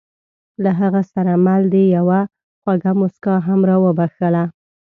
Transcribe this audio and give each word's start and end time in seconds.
له 0.63 0.71
هغه 0.81 1.01
سره 1.13 1.33
مل 1.45 1.61
دې 1.73 1.83
یوه 1.97 2.19
خوږه 2.61 2.91
موسکا 2.99 3.35
هم 3.47 3.59
را 3.69 3.75
وبښله. 3.85 4.43